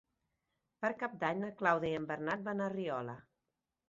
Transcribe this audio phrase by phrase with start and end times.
[0.85, 3.15] Per Cap d'Any na Clàudia i en Bernat van a Riola.